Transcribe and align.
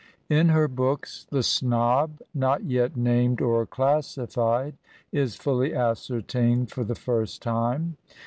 In 0.31 0.49
her 0.49 0.67
books 0.67 1.27
the 1.29 1.43
snob, 1.43 2.21
not 2.33 2.63
yet 2.63 2.97
named 2.97 3.39
or 3.39 3.67
classified, 3.67 4.75
is 5.11 5.35
fully 5.35 5.75
ascertained 5.75 6.71
for 6.71 6.83
the 6.83 6.95
first 6.95 7.43
time. 7.43 7.97